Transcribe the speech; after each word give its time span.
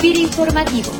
FIRA 0.00 0.18
Informativo. 0.20 0.90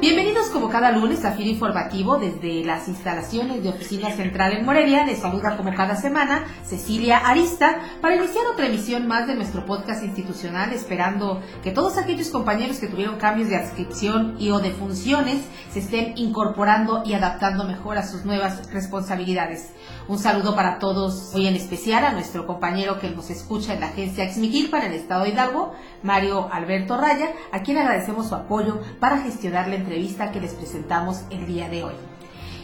Bienvenidos 0.00 0.29
como 0.48 0.70
cada 0.70 0.90
lunes 0.90 1.24
a 1.24 1.32
FIRA 1.32 1.50
Informativo 1.50 2.16
desde 2.16 2.64
las 2.64 2.88
instalaciones 2.88 3.62
de 3.62 3.68
Oficina 3.68 4.10
Central 4.10 4.52
en 4.54 4.64
Morelia. 4.64 5.04
Les 5.04 5.18
saluda 5.18 5.56
como 5.56 5.74
cada 5.74 5.96
semana 5.96 6.44
Cecilia 6.64 7.18
Arista 7.18 7.78
para 8.00 8.16
iniciar 8.16 8.46
otra 8.46 8.66
emisión 8.66 9.06
más 9.06 9.26
de 9.26 9.34
nuestro 9.34 9.66
podcast 9.66 10.02
institucional, 10.02 10.72
esperando 10.72 11.42
que 11.62 11.72
todos 11.72 11.98
aquellos 11.98 12.30
compañeros 12.30 12.78
que 12.78 12.86
tuvieron 12.86 13.16
cambios 13.16 13.50
de 13.50 13.56
adscripción 13.56 14.36
y 14.38 14.50
o 14.50 14.60
de 14.60 14.70
funciones 14.70 15.42
se 15.70 15.80
estén 15.80 16.14
incorporando 16.16 17.02
y 17.04 17.12
adaptando 17.12 17.64
mejor 17.64 17.98
a 17.98 18.06
sus 18.06 18.24
nuevas 18.24 18.72
responsabilidades. 18.72 19.70
Un 20.08 20.18
saludo 20.18 20.56
para 20.56 20.78
todos, 20.78 21.34
hoy 21.34 21.46
en 21.46 21.54
especial 21.54 22.04
a 22.04 22.12
nuestro 22.12 22.46
compañero 22.46 22.98
que 22.98 23.10
nos 23.10 23.30
escucha 23.30 23.74
en 23.74 23.80
la 23.80 23.88
agencia 23.88 24.24
Exmiquil 24.24 24.70
para 24.70 24.86
el 24.86 24.94
Estado 24.94 25.24
de 25.24 25.30
Hidalgo, 25.30 25.72
Mario 26.02 26.48
Alberto 26.50 26.96
Raya, 26.96 27.30
a 27.52 27.60
quien 27.60 27.78
agradecemos 27.78 28.28
su 28.28 28.34
apoyo 28.34 28.80
para 28.98 29.18
gestionar 29.18 29.68
la 29.68 29.76
entrevista 29.76 30.29
que 30.32 30.40
les 30.40 30.54
presentamos 30.54 31.22
el 31.30 31.46
día 31.46 31.68
de 31.68 31.84
hoy. 31.84 31.94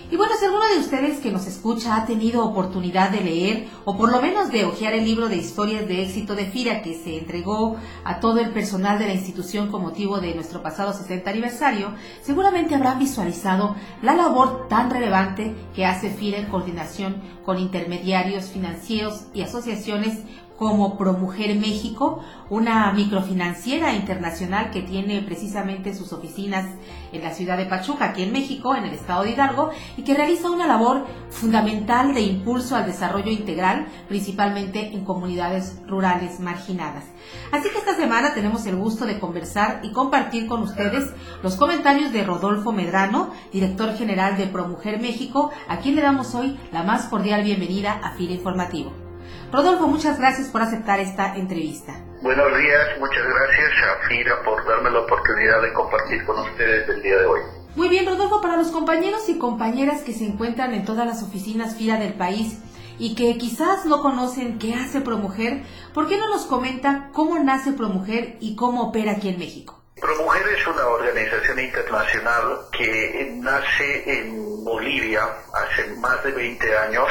Y 0.09 0.17
bueno, 0.17 0.35
si 0.39 0.45
alguno 0.45 0.65
de 0.69 0.79
ustedes 0.79 1.19
que 1.19 1.33
nos 1.33 1.49
escucha 1.49 1.97
ha 1.97 2.07
tenido 2.07 2.45
oportunidad 2.45 3.11
de 3.11 3.23
leer 3.23 3.69
o 3.85 3.97
por 3.97 4.13
lo 4.13 4.23
menos 4.23 4.53
de 4.53 4.65
hojear 4.65 4.95
el 4.95 5.05
libro 5.05 5.29
de 5.29 5.37
historias 5.37 5.89
de 5.89 6.05
éxito 6.05 6.37
de 6.37 6.47
FIRA 6.47 6.81
que 6.81 6.95
se 6.95 7.19
entregó 7.19 7.77
a 8.05 8.21
todo 8.21 8.39
el 8.39 8.51
personal 8.51 9.01
de 9.01 9.09
la 9.09 9.15
institución 9.15 9.69
con 9.69 9.83
motivo 9.83 10.21
de 10.21 10.33
nuestro 10.33 10.63
pasado 10.63 10.93
60 10.93 11.29
aniversario, 11.29 11.93
seguramente 12.23 12.77
habrán 12.77 13.01
visualizado 13.01 13.75
la 14.01 14.15
labor 14.15 14.69
tan 14.69 14.91
relevante 14.91 15.57
que 15.75 15.87
hace 15.87 16.11
FIRA 16.11 16.39
en 16.39 16.47
coordinación 16.51 17.21
con 17.45 17.59
intermediarios 17.59 18.45
financieros 18.45 19.25
y 19.35 19.43
asociaciones 19.43 20.21
como 20.59 20.97
ProMujer 20.97 21.57
México, 21.57 22.21
una 22.49 22.93
microfinanciera 22.93 23.95
internacional 23.95 24.71
que 24.71 24.83
tiene 24.83 25.23
precisamente 25.23 25.95
sus 25.95 26.13
oficinas 26.13 26.67
en 27.13 27.23
la 27.23 27.33
ciudad 27.33 27.57
de 27.57 27.67
Pachuca, 27.67 28.07
aquí 28.07 28.23
en 28.23 28.33
México, 28.33 28.75
en 28.75 28.85
el 28.85 28.93
estado 28.93 29.25
de 29.25 29.33
Hidalgo, 29.33 29.71
y 29.97 30.03
que 30.03 30.15
realiza 30.15 30.51
una 30.51 30.67
labor 30.67 31.05
fundamental 31.31 32.15
de 32.15 32.23
impulso 32.23 32.77
al 32.77 32.87
desarrollo 32.87 33.31
integral, 33.31 33.87
principalmente 34.09 34.95
en 34.95 35.05
comunidades 35.05 35.81
rurales 35.87 36.41
marginadas. 36.41 37.05
Así 37.53 37.69
que 37.71 37.79
esta 37.79 37.95
semana 37.95 38.35
tenemos 38.35 38.67
el 38.67 38.77
gusto 38.77 39.07
de 39.07 39.19
conversar 39.19 39.81
y 39.83 39.93
compartir 39.93 40.47
con 40.47 40.63
ustedes 40.63 41.11
los 41.43 41.57
comentarios 41.57 42.13
de 42.13 42.25
Rodolfo 42.25 42.73
Medrano, 42.73 43.31
director 43.53 43.95
general 43.95 44.37
de 44.37 44.47
ProMujer 44.47 45.01
México, 45.01 45.51
a 45.69 45.79
quien 45.79 45.97
le 45.97 46.03
damos 46.03 46.35
hoy 46.35 46.59
la 46.73 46.83
más 46.83 47.07
cordial 47.07 47.43
bienvenida 47.43 48.01
a 48.03 48.13
FIRA 48.13 48.35
Informativo. 48.35 49.06
Rodolfo, 49.53 49.87
muchas 49.87 50.19
gracias 50.19 50.49
por 50.49 50.63
aceptar 50.63 51.01
esta 51.01 51.37
entrevista. 51.37 51.95
Buenos 52.23 52.59
días, 52.59 52.99
muchas 52.99 53.25
gracias 53.25 53.73
a 53.85 54.09
FIRA 54.09 54.43
por 54.43 54.67
darme 54.67 54.91
la 54.91 55.01
oportunidad 55.01 55.63
de 55.63 55.73
compartir 55.73 56.25
con 56.25 56.39
ustedes 56.39 56.89
el 56.89 57.03
día 57.03 57.19
de 57.19 57.27
hoy. 57.27 57.41
Muy 57.77 57.89
bien, 57.89 58.07
Rodolfo, 58.07 58.41
para 58.41 58.57
los 58.57 58.69
compañeros 58.69 59.29
y 59.29 59.39
compañeras 59.39 60.03
que 60.03 60.13
se 60.13 60.25
encuentran 60.25 60.73
en 60.73 60.85
todas 60.85 61.07
las 61.07 61.23
oficinas 61.23 61.77
FIRA 61.77 61.99
del 61.99 62.15
país 62.15 62.59
y 62.99 63.15
que 63.15 63.37
quizás 63.37 63.85
no 63.85 64.01
conocen 64.01 64.59
qué 64.59 64.75
hace 64.75 65.01
ProMujer, 65.01 65.63
¿por 65.93 66.09
qué 66.09 66.17
no 66.17 66.29
nos 66.29 66.47
comenta 66.47 67.11
cómo 67.13 67.39
nace 67.39 67.73
ProMujer 67.73 68.39
y 68.41 68.57
cómo 68.57 68.89
opera 68.89 69.13
aquí 69.13 69.29
en 69.29 69.39
México? 69.39 69.83
ProMujer 70.01 70.43
es 70.49 70.67
una 70.67 70.87
organización 70.87 71.59
internacional 71.61 72.59
que 72.73 73.31
nace 73.37 74.21
en 74.21 74.65
Bolivia 74.65 75.23
hace 75.55 75.95
más 75.97 76.23
de 76.25 76.33
20 76.33 76.79
años 76.79 77.09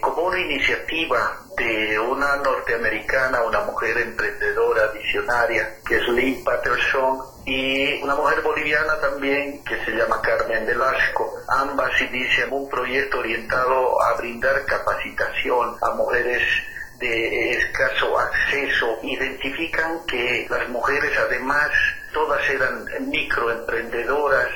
como 0.00 0.22
una 0.24 0.38
iniciativa 0.38 1.43
de 1.56 1.98
una 1.98 2.36
norteamericana, 2.36 3.42
una 3.42 3.60
mujer 3.60 3.96
emprendedora, 3.98 4.88
visionaria, 4.88 5.76
que 5.86 5.96
es 5.96 6.08
Lynn 6.08 6.44
Patterson, 6.44 7.18
y 7.46 8.02
una 8.02 8.14
mujer 8.14 8.40
boliviana 8.40 8.98
también 9.00 9.62
que 9.64 9.84
se 9.84 9.90
llama 9.92 10.20
Carmen 10.22 10.66
Velasco. 10.66 11.34
Ambas 11.48 12.00
inician 12.00 12.52
un 12.52 12.68
proyecto 12.68 13.18
orientado 13.18 14.02
a 14.02 14.14
brindar 14.16 14.64
capacitación 14.64 15.76
a 15.82 15.90
mujeres 15.90 16.42
de 16.98 17.50
escaso 17.50 18.18
acceso. 18.18 18.98
Identifican 19.02 20.06
que 20.06 20.46
las 20.48 20.68
mujeres 20.70 21.12
además 21.18 21.70
todas 22.12 22.48
eran 22.48 22.86
microemprendedoras 23.08 24.48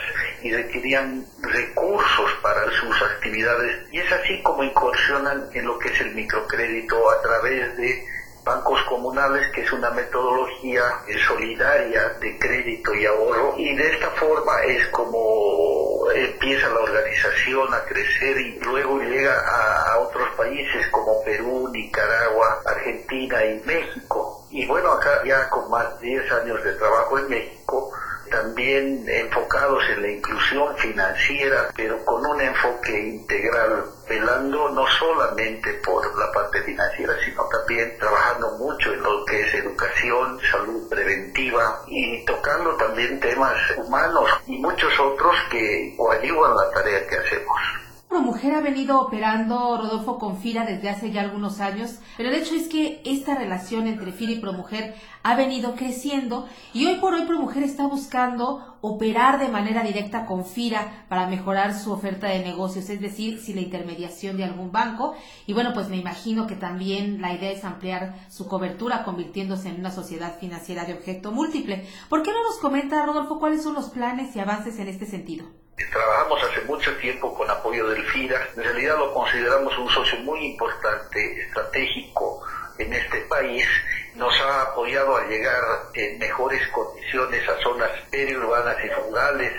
y 0.43 0.53
requerían 0.53 1.25
recursos 1.43 2.31
para 2.43 2.71
sus 2.73 3.03
actividades 3.03 3.87
y 3.93 3.99
es 3.99 4.13
así 4.13 4.43
como 4.43 4.63
incursionan 4.63 5.49
en 5.53 5.67
lo 5.67 5.79
que 5.79 5.89
es 5.89 6.01
el 6.01 6.15
microcrédito 6.15 7.11
a 7.11 7.23
través 7.23 7.77
de 7.77 8.07
bancos 8.49 8.81
comunales, 8.85 9.51
que 9.53 9.61
es 9.61 9.73
una 9.73 9.91
metodología 9.91 10.83
solidaria 11.27 12.17
de 12.21 12.39
crédito 12.39 12.95
y 12.95 13.05
ahorro, 13.05 13.55
y 13.59 13.77
de 13.77 13.93
esta 13.93 14.11
forma 14.13 14.63
es 14.63 14.87
como 14.89 16.11
empieza 16.15 16.69
la 16.71 16.81
organización 16.81 17.75
a 17.75 17.85
crecer 17.85 18.41
y 18.41 18.59
luego 18.61 18.99
llega 19.01 19.35
a, 19.35 19.93
a 19.93 19.99
otros 19.99 20.27
países 20.37 20.89
como 20.89 21.23
Perú, 21.25 21.69
Nicaragua, 21.71 22.63
Argentina 22.65 23.45
y 23.45 23.61
México. 23.67 24.47
Y 24.51 24.67
bueno, 24.67 24.93
acá 24.93 25.23
ya 25.27 25.49
con 25.51 25.71
más 25.71 26.01
de 26.01 26.07
10 26.09 26.33
años 26.33 26.65
de 26.65 26.73
trabajo 26.75 27.19
en 27.19 27.29
México, 27.29 27.93
también 28.31 29.05
enfocados 29.07 29.83
en 29.91 30.03
la 30.03 30.11
inclusión 30.11 30.77
financiera, 30.77 31.71
pero 31.77 32.05
con 32.05 32.25
un 32.25 32.41
enfoque 32.41 32.99
integral, 32.99 33.85
velando 34.09 34.71
no 34.71 34.87
solamente 34.99 35.75
por 35.85 36.05
la 36.19 36.33
parte 36.33 36.63
financiera, 36.63 37.15
sino 37.25 37.45
también 37.45 37.97
trabajando 37.99 38.53
mucho 38.59 38.93
en 38.93 39.03
lo 39.03 39.25
que 39.25 39.41
es 39.41 39.55
educación, 39.55 40.39
salud 40.51 40.89
preventiva 40.89 41.83
y 41.87 42.25
tocando 42.25 42.77
también 42.77 43.21
temas 43.21 43.57
humanos 43.77 44.31
y 44.47 44.59
muchos 44.59 44.93
otros 45.01 45.35
que 45.51 45.95
coadyuvan 45.97 46.55
la 46.55 46.71
tarea 46.71 47.07
que 47.07 47.17
hacemos. 47.17 47.88
ProMujer 48.09 48.55
ha 48.55 48.63
venido 48.63 49.03
operando, 49.03 49.77
Rodolfo, 49.77 50.19
con 50.19 50.39
FIRA 50.39 50.65
desde 50.65 50.89
hace 50.89 51.11
ya 51.13 51.21
algunos 51.21 51.61
años, 51.61 51.99
pero 52.17 52.31
el 52.31 52.37
hecho 52.37 52.55
es 52.55 52.67
que 52.67 53.03
esta 53.05 53.35
relación 53.35 53.87
entre 53.87 54.13
FIRA 54.13 54.33
y 54.33 54.39
ProMujer 54.41 54.95
ha 55.23 55.37
venido 55.37 55.75
creciendo 55.75 56.49
y 56.73 56.87
hoy 56.87 56.95
por 56.97 57.13
hoy 57.13 57.27
ProMujer 57.27 57.65
está 57.65 57.87
buscando 57.87 58.79
operar 58.81 59.39
de 59.39 59.49
manera 59.49 59.83
directa 59.83 60.25
con 60.25 60.47
FIRA 60.47 61.05
para 61.11 61.27
mejorar 61.27 61.79
su 61.79 61.93
oferta 61.93 62.29
de 62.29 62.39
negocios, 62.39 62.89
es 62.89 62.99
decir, 63.03 63.41
sin 63.41 63.57
la 63.57 63.63
intermediación 63.63 64.39
de 64.39 64.45
algún 64.45 64.73
banco. 64.73 65.15
Y 65.47 65.53
bueno, 65.53 65.75
pues 65.75 65.91
me 65.91 65.99
imagino 65.99 66.47
que 66.47 66.55
también 66.55 67.21
la 67.21 67.35
idea 67.35 67.51
es 67.51 67.63
ampliar 67.63 68.15
su 68.31 68.49
cobertura 68.49 69.05
convirtiéndose 69.05 69.69
en 69.69 69.81
una 69.81 69.91
sociedad 69.91 70.39
financiera 70.39 70.87
de 70.87 70.95
objeto 70.95 71.31
múltiple. 71.31 71.87
¿Por 72.09 72.23
qué 72.23 72.31
no 72.31 72.43
nos 72.43 72.57
comenta, 72.57 73.05
Rodolfo, 73.05 73.39
cuáles 73.39 73.63
son 73.63 73.75
los 73.75 73.91
planes 73.91 74.35
y 74.35 74.41
avances 74.41 74.79
en 74.79 74.89
este 74.89 75.05
sentido? 75.05 75.68
Trabajamos 75.87 76.43
hace 76.43 76.61
mucho 76.63 76.95
tiempo 76.97 77.35
con 77.35 77.49
apoyo 77.51 77.89
del 77.89 78.05
FIRA. 78.05 78.49
En 78.57 78.65
realidad 78.65 78.99
lo 78.99 79.15
consideramos 79.15 79.77
un 79.79 79.89
socio 79.89 80.19
muy 80.21 80.45
importante, 80.45 81.43
estratégico 81.43 82.43
en 82.79 82.93
este 82.93 83.21
país. 83.23 83.67
Nos 84.15 84.39
ha 84.41 84.63
apoyado 84.63 85.17
a 85.17 85.27
llegar 85.27 85.63
en 85.95 86.19
mejores 86.19 86.67
condiciones 86.69 87.49
a 87.49 87.61
zonas 87.63 87.91
periurbanas 88.11 88.77
y 88.85 88.89
rurales, 88.89 89.53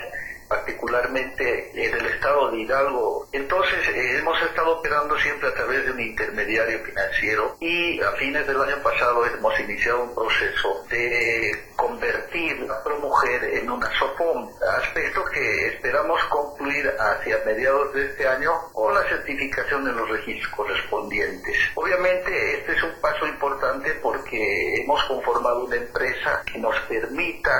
particularmente 0.47 1.72
en 1.74 1.94
el 1.94 2.06
estado 2.08 2.52
de 2.52 2.59
Hidalgo. 2.59 3.28
Entonces 3.31 3.88
eh, 3.90 4.18
hemos 4.18 4.41
estado 4.41 4.79
operando 4.79 5.18
siempre 5.19 5.47
a 5.47 5.53
través 5.53 5.85
de 5.85 5.91
un 5.91 6.00
intermediario 6.00 6.79
financiero 6.79 7.56
y 7.59 8.02
a 8.02 8.12
fines 8.13 8.46
del 8.47 8.62
año 8.62 8.81
pasado 8.84 9.25
hemos 9.25 9.59
iniciado 9.59 10.03
un 10.03 10.16
proceso 10.16 10.84
de 10.90 11.52
convertir 12.00 12.66
a 12.72 12.82
ProMujer 12.82 13.44
en 13.44 13.70
una 13.70 13.90
SOFOM, 14.00 14.50
aspecto 14.82 15.22
que 15.26 15.68
esperamos 15.68 16.24
concluir 16.30 16.90
hacia 16.98 17.44
mediados 17.46 17.94
de 17.94 18.06
este 18.06 18.26
año 18.26 18.52
con 18.72 18.94
la 18.94 19.04
certificación 19.10 19.84
de 19.84 19.92
los 19.92 20.08
registros 20.09 20.50
correspondientes. 20.56 21.58
Obviamente 21.76 22.59
este 22.59 22.72
es 22.72 22.84
un 22.84 22.94
paso 23.02 23.28
importante 23.28 23.91
porque 24.02 24.82
hemos 24.82 25.03
conformado 25.06 25.66
una 25.66 25.76
empresa 25.76 26.41
que 26.46 26.58
nos 26.59 26.79
permita 26.88 27.52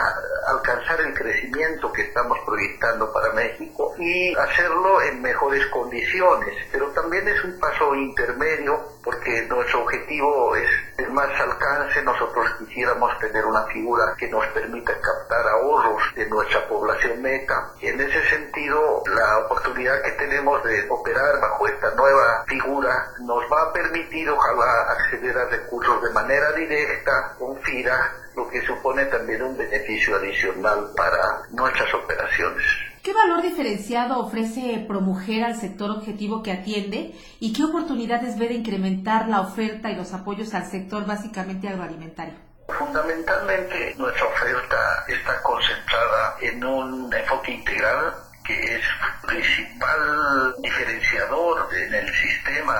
alcanzar 0.50 1.02
el 1.02 1.14
crecimiento 1.14 1.92
que 1.92 2.04
estamos 2.04 2.38
proyectando 2.46 3.12
para 3.12 3.34
México 3.34 3.94
y 3.98 4.36
hacerlo 4.36 5.02
en 5.02 5.22
mejores 5.22 5.66
condiciones, 5.68 6.54
pero 6.72 6.88
también 6.88 7.28
es 7.28 7.44
un 7.44 7.60
paso 7.60 7.96
intermedio 7.96 9.00
porque 9.04 9.48
nuestro 9.50 9.84
objetivo 9.84 10.56
es 10.56 10.70
el 10.98 11.12
más 11.12 11.30
alcance, 11.40 12.02
nosotros 12.04 12.48
quisiéramos 12.60 13.18
tener 13.20 13.46
una 13.46 13.66
figura 13.68 14.14
que 14.18 14.28
nos 14.28 14.46
permita 14.48 14.94
captar 15.00 15.48
ahorros 15.48 16.04
de 16.16 16.28
nuestra 16.30 16.68
población 16.68 17.22
meta. 17.22 17.72
Y 17.82 17.88
en 17.88 18.02
ese 18.02 18.24
sentido, 18.30 19.04
la 19.08 19.46
oportunidad 19.46 20.02
que 20.04 20.12
tenemos 20.12 20.64
de 20.64 20.90
operar 20.90 21.40
bajo 21.40 21.68
esta 21.68 21.96
nueva 21.96 22.44
figura 22.48 23.14
nos 23.22 23.44
va 23.52 23.64
a 23.64 23.74
permitir, 23.74 24.30
ojalá, 24.30 24.92
acceder 24.92 25.38
a 25.38 25.46
recursos 25.46 26.02
de 26.04 26.12
manera 26.12 26.52
directa 26.52 27.36
con 27.40 27.60
FIRA, 27.62 28.14
lo 28.40 28.50
que 28.50 28.66
supone 28.66 29.04
también 29.06 29.44
un 29.44 29.58
beneficio 29.58 30.16
adicional 30.16 30.92
para 30.96 31.22
nuestras 31.52 31.94
operaciones. 31.94 32.64
¿Qué 33.04 33.14
valor 33.14 33.42
diferenciado 33.42 34.20
ofrece 34.20 34.86
ProMujer 34.88 35.44
al 35.44 35.56
sector 35.56 35.92
objetivo 35.92 36.42
que 36.42 36.54
atiende 36.54 37.16
y 37.42 37.52
qué 37.52 37.66
oportunidades 37.66 38.40
ve 38.40 38.48
de 38.48 38.54
incrementar 38.56 39.28
la 39.28 39.42
oferta 39.42 39.90
y 39.90 39.96
los 39.96 40.14
apoyos 40.14 40.54
al 40.54 40.66
sector 40.66 41.06
básicamente 41.06 41.68
agroalimentario? 41.68 42.36
Fundamentalmente 42.78 43.96
nuestra 43.98 44.26
oferta 44.26 45.04
está 45.08 45.42
concentrada 45.42 46.36
en 46.40 46.64
un 46.64 47.14
enfoque 47.14 47.52
integral 47.52 48.14
que 48.46 48.76
es 48.76 48.82
principal 49.28 50.56
diferenciador 50.62 51.68
en 51.76 51.94
el 51.94 52.14
sistema 52.14 52.76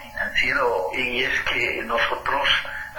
financiero 0.00 0.88
y 0.94 1.22
es 1.22 1.40
que 1.52 1.82
nosotros 1.84 2.48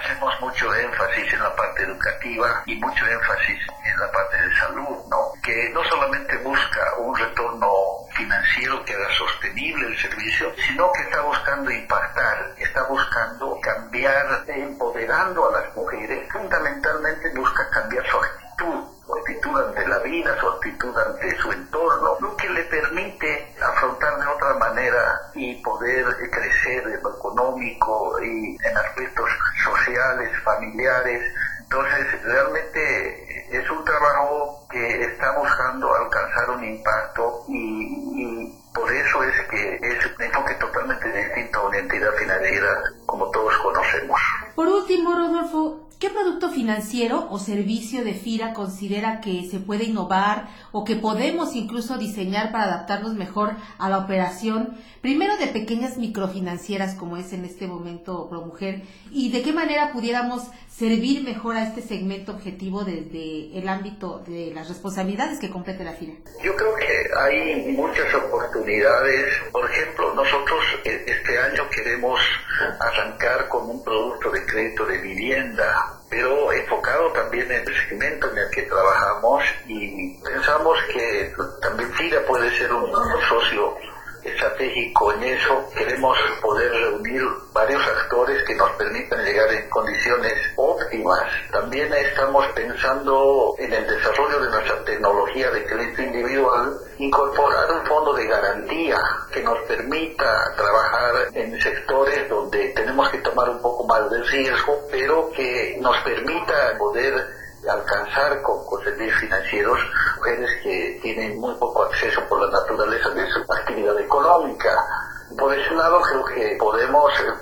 hacemos 0.08 0.40
mucho 0.40 0.74
énfasis 0.74 1.32
en 1.34 1.42
la 1.42 1.54
parte 1.54 1.82
educativa 1.82 2.62
y 2.66 2.76
mucho 2.76 3.06
énfasis 3.06 3.60
en 3.84 4.00
la 4.00 4.10
parte 4.10 4.36
de 4.36 4.56
salud, 4.56 4.96
¿no? 5.10 5.32
Que 5.42 5.70
no 5.74 5.84
solamente 5.84 6.36
busca 6.38 6.94
un 6.98 7.14
retorno 7.14 7.68
financiero 8.12 8.84
que 8.84 8.94
haga 8.94 9.08
sostenible 9.16 9.86
el 9.86 9.98
servicio, 9.98 10.52
sino 10.66 10.90
que 10.92 11.02
está 11.02 11.20
buscando 11.20 11.70
impactar, 11.70 12.54
está 12.58 12.82
buscando 12.84 13.58
cambiar, 13.60 14.44
empoderando 14.46 15.48
a 15.48 15.60
las 15.60 15.76
mujeres, 15.76 16.26
fundamentalmente 16.32 17.30
busca 17.34 17.68
cambiar 17.70 18.06
su 18.06 18.16
actitud 18.16 18.98
su 19.08 19.14
actitud 19.14 19.58
ante 19.58 19.88
la 19.88 19.98
vida, 20.00 20.38
su 20.38 20.48
actitud 20.48 20.94
ante 20.98 21.36
su 21.38 21.50
entorno, 21.50 22.16
lo 22.20 22.36
que 22.36 22.48
le 22.50 22.62
permite 22.64 23.54
afrontar 23.62 24.18
de 24.18 24.26
otra 24.26 24.54
manera 24.54 25.20
y 25.34 25.54
poder 25.62 26.04
crecer 26.30 26.86
en 26.88 27.02
lo 27.02 27.16
económico 27.16 28.18
y 28.22 28.58
en 28.62 28.76
aspectos 28.76 29.07
familiares. 30.44 31.22
Entonces, 31.60 32.22
realmente 32.24 32.67
o 47.30 47.38
servicio 47.38 48.04
de 48.04 48.14
FIRA 48.14 48.52
considera 48.52 49.20
que 49.20 49.48
se 49.48 49.58
puede 49.58 49.84
innovar 49.84 50.48
o 50.72 50.84
que 50.84 50.96
podemos 50.96 51.54
incluso 51.54 51.98
diseñar 51.98 52.52
para 52.52 52.64
adaptarnos 52.64 53.14
mejor 53.14 53.56
a 53.78 53.88
la 53.88 53.98
operación, 53.98 54.76
primero 55.00 55.36
de 55.36 55.48
pequeñas 55.48 55.98
microfinancieras 55.98 56.94
como 56.94 57.16
es 57.16 57.32
en 57.32 57.44
este 57.44 57.66
momento 57.66 58.28
ProMujer, 58.28 58.82
y 59.10 59.30
de 59.30 59.42
qué 59.42 59.52
manera 59.52 59.92
pudiéramos 59.92 60.48
servir 60.68 61.24
mejor 61.24 61.56
a 61.56 61.64
este 61.64 61.82
segmento 61.82 62.32
objetivo 62.32 62.84
desde 62.84 63.58
el 63.58 63.68
ámbito 63.68 64.22
de 64.26 64.52
las 64.54 64.68
responsabilidades 64.68 65.40
que 65.40 65.50
complete 65.50 65.82
la 65.84 65.92
FIRA? 65.92 66.14
Yo 66.42 66.54
creo 66.54 66.74
que 66.76 66.86
hay 67.18 67.72
muchas 67.72 68.14
oportunidades. 68.14 69.34
Por 69.50 69.68
ejemplo, 69.70 70.14
nosotros 70.14 70.60
eh, 70.84 71.04
este 71.06 71.38
año 71.38 71.68
queremos 71.74 72.20
arrancar 72.80 73.48
con 73.48 73.68
un 73.68 73.82
producto 73.82 74.30
de 74.30 74.46
crédito 74.46 74.86
de 74.86 74.98
vivienda 74.98 75.97
pero 76.10 76.52
enfocado 76.52 77.12
también 77.12 77.50
en 77.50 77.66
el 77.66 77.76
segmento 77.88 78.30
en 78.30 78.38
el 78.38 78.50
que 78.50 78.62
trabajamos 78.62 79.42
y 79.66 80.14
pensamos 80.22 80.78
que 80.92 81.32
también 81.60 81.92
FIRA 81.92 82.24
puede 82.26 82.50
ser 82.56 82.72
un, 82.72 82.90
socio 83.28 83.76
estratégico 84.22 85.12
en 85.12 85.22
eso. 85.24 85.68
Queremos 85.76 86.16
poder 86.40 86.70
reunir 86.72 87.22
varios 87.52 87.82
actores 87.86 88.42
que 88.44 88.54
nos 88.54 88.70
permitan 88.72 89.24
llegar 89.24 89.52
en 89.52 89.68
condiciones 89.68 90.34
óptimas. 90.56 91.22
También 91.50 91.92
estamos 91.92 92.46
pensando 92.54 93.54
en 93.58 93.72
el 93.72 93.86
desarrollo 93.86 94.40
de 94.40 94.50
nuestra 94.50 94.84
tecnología 94.84 95.50
de 95.50 95.64
crédito 95.64 96.02
individual, 96.02 96.78
incorporar 96.98 97.72
un 97.72 97.86
fondo 97.86 98.12
de 98.14 98.26
garantía 98.26 98.98
que 99.32 99.42
nos 99.42 99.58
permita 99.66 100.54
trabajar 100.56 101.28
en 101.34 101.60
sectores 101.60 102.28
donde 102.28 102.68
tenemos 102.68 103.08
que 103.10 103.18
tomar 103.18 103.48
un 103.50 103.60
poco 103.60 103.86
más 103.86 104.10
de 104.10 104.22
riesgo, 104.22 104.86
pero 104.90 105.30
que 105.32 105.76
nos 105.80 105.96
permita 106.02 106.76
poder 106.78 107.37
alcanzar 107.68 108.42
con, 108.42 108.58
servicios 108.82 109.20
financieros 109.20 109.78
mujeres 110.16 110.50
que 110.62 110.98
tienen 111.02 111.38
muy 111.38 111.54
poco 111.56 111.84
acceso 111.84 112.20
por 112.28 112.40
la 112.40 112.60
naturaleza 112.60 113.10
de 113.10 113.30
su 113.30 113.40
actividad 113.52 113.98
económica. 114.00 114.70
Por 115.38 115.52
ese 115.54 115.74
lado 115.74 116.00
creo 116.00 116.24
que 116.24 116.56
podemos, 116.58 117.12
eh, 117.20 117.34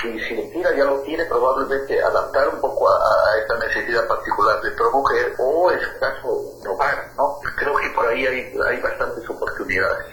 si, 0.00 0.18
si 0.20 0.50
tira 0.50 0.74
ya 0.74 0.84
lo 0.84 1.00
tiene, 1.00 1.24
probablemente 1.26 2.02
adaptar 2.02 2.48
un 2.48 2.60
poco 2.60 2.88
a, 2.88 3.38
esta 3.40 3.58
necesidad 3.58 4.06
particular 4.06 4.60
de 4.60 4.70
otra 4.70 4.90
mujer 4.92 5.34
o 5.38 5.70
en 5.70 5.80
su 5.80 5.98
caso 5.98 6.42
robar, 6.64 7.08
¿no? 7.16 7.38
Creo 7.56 7.76
que 7.76 7.90
por 7.90 8.06
ahí 8.06 8.26
hay, 8.26 8.54
hay 8.68 8.80
bastantes 8.80 9.28
oportunidades. 9.28 10.06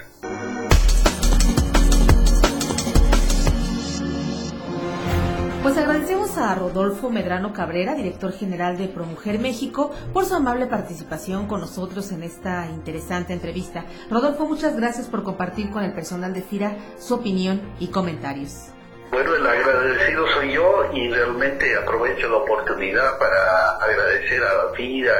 Pues 5.61 5.77
agradecemos 5.77 6.37
a 6.37 6.55
Rodolfo 6.55 7.09
Medrano 7.09 7.51
Cabrera, 7.51 7.93
director 7.93 8.31
general 8.31 8.77
de 8.77 8.87
ProMujer 8.87 9.39
México, 9.39 9.91
por 10.13 10.23
su 10.23 10.33
amable 10.33 10.67
participación 10.67 11.47
con 11.47 11.59
nosotros 11.59 12.13
en 12.13 12.23
esta 12.23 12.67
interesante 12.67 13.33
entrevista. 13.33 13.83
Rodolfo, 14.09 14.47
muchas 14.47 14.77
gracias 14.77 15.07
por 15.07 15.23
compartir 15.23 15.69
con 15.69 15.83
el 15.83 15.91
personal 15.91 16.33
de 16.33 16.43
FIRA 16.43 16.77
su 16.97 17.15
opinión 17.15 17.61
y 17.77 17.87
comentarios. 17.87 18.69
Bueno, 19.11 19.35
el 19.35 19.45
agradecido 19.45 20.25
soy 20.33 20.53
yo 20.53 20.85
y 20.93 21.09
realmente 21.09 21.75
aprovecho 21.75 22.29
la 22.29 22.37
oportunidad 22.37 23.19
para 23.19 23.75
agradecer 23.81 24.41
a 24.41 24.73
FIRA 24.75 25.13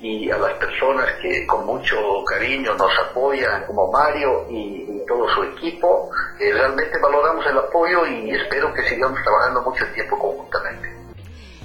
y 0.00 0.30
a 0.30 0.38
las 0.38 0.52
personas 0.54 1.06
que 1.20 1.46
con 1.46 1.66
mucho 1.66 2.24
cariño 2.24 2.74
nos 2.74 2.90
apoyan, 3.10 3.66
como 3.66 3.90
Mario 3.90 4.46
y, 4.48 4.86
todo 5.06 5.28
su 5.34 5.42
equipo. 5.42 6.08
Eh, 6.38 6.52
realmente 6.52 6.98
valoramos 7.00 7.44
el 7.46 7.56
apoyo 7.56 8.06
y 8.06 8.30
espero 8.30 8.72
que 8.74 8.82
sigamos 8.82 9.18
trabajando 9.22 9.62
mucho 9.62 9.86
tiempo 9.94 10.18
conjuntamente. 10.18 10.94